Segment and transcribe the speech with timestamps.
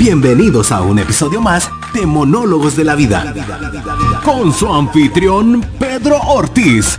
[0.00, 3.34] Bienvenidos a un episodio más de Monólogos de la Vida.
[4.24, 6.98] Con su anfitrión, Pedro Ortiz.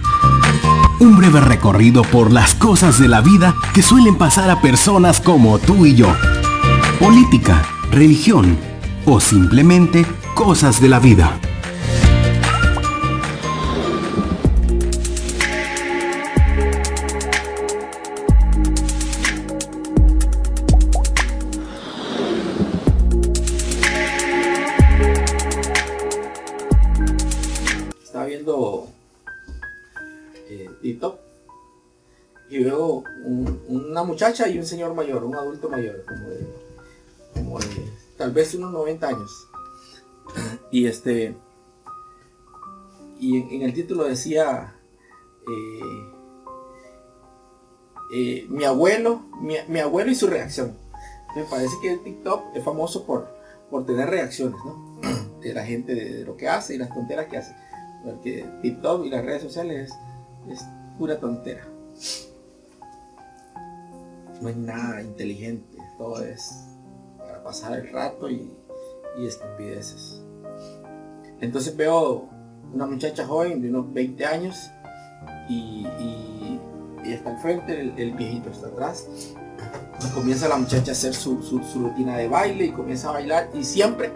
[1.00, 5.58] Un breve recorrido por las cosas de la vida que suelen pasar a personas como
[5.58, 6.16] tú y yo.
[7.00, 8.56] Política, religión
[9.08, 10.06] o simplemente
[10.36, 11.40] cosas de la vida.
[30.52, 31.20] Eh, TikTok
[32.50, 36.48] y veo un- una muchacha y un señor mayor, un adulto mayor, como de,
[37.34, 39.48] como de tal vez unos 90 años.
[40.70, 41.36] Y este,
[43.20, 44.76] y en, el título decía,
[45.48, 46.12] eh,
[48.14, 50.78] eh, mi abuelo, mi, mi abuelo y su reacción.
[51.36, 53.28] Me parece que el TikTok es famoso por,
[53.70, 55.00] por tener reacciones, ¿no?
[55.42, 57.56] De la gente, de, de lo que hace y las tonteras que hace.
[58.04, 59.92] Porque TikTok y las redes sociales
[60.50, 60.66] es,
[60.98, 61.66] pura tontera.
[64.42, 66.52] No hay nada inteligente, todo es
[67.18, 68.58] para pasar el rato y,
[69.20, 70.22] estupideces.
[71.42, 72.30] Entonces veo
[72.74, 74.56] una muchacha joven de unos 20 años
[75.50, 75.86] y,
[77.06, 79.08] y está al frente, el, viejito está atrás.
[80.16, 84.12] Comienza la muchacha a hacer su rutina de baile y comienza a bailar y siempre,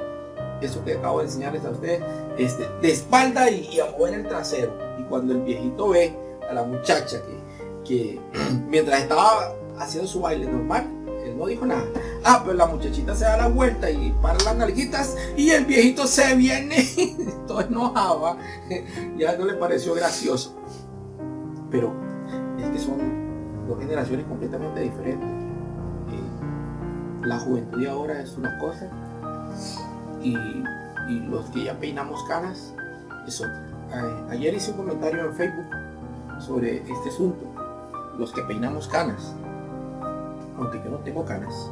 [0.66, 2.02] eso que acabo de enseñarles a ustedes,
[2.38, 4.74] este, de espalda y, y a mover el trasero.
[5.00, 6.16] Y cuando el viejito ve
[6.50, 7.40] a la muchacha que,
[7.86, 8.20] que
[8.70, 10.90] mientras estaba haciendo su baile normal,
[11.26, 11.86] él no dijo nada.
[12.24, 16.08] Ah, pero la muchachita se da la vuelta y para las nalguitas y el viejito
[16.08, 16.88] se viene
[17.48, 18.22] todo enojado.
[18.22, 18.38] ¿va?
[19.18, 20.56] Ya no le pareció gracioso.
[21.72, 21.94] Pero
[22.60, 25.30] es que son dos generaciones completamente diferentes.
[25.30, 28.90] Eh, la juventud de ahora es una cosa
[30.32, 30.64] y,
[31.30, 32.74] los que ya peinamos canas
[33.28, 33.44] es
[34.30, 35.66] ayer hice un comentario en Facebook
[36.40, 37.46] sobre este asunto.
[38.18, 39.34] Los que peinamos canas,
[40.58, 41.70] aunque yo no tengo canas,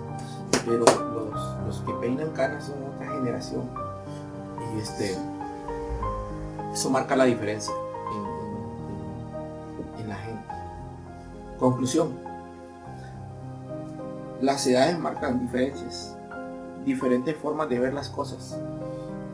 [0.65, 3.63] pero los, los que peinan canas son otra generación.
[4.75, 5.17] Y este,
[6.73, 7.73] eso marca la diferencia
[8.11, 10.43] en, en- en- en la gente.
[11.59, 12.11] Conclusión.
[14.41, 16.17] Las edades marcan diferencias,
[16.85, 18.57] diferentes formas de ver las cosas.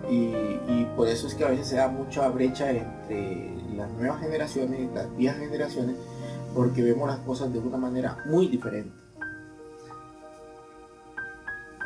[0.10, 4.80] Y, por eso es que a veces se da mucha brecha entre las nuevas generaciones
[4.80, 5.96] y las viejas generaciones,
[6.54, 8.92] porque vemos las cosas de una manera muy diferente.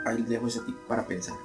[0.06, 1.36] Ahí dejo ese tip para pensar.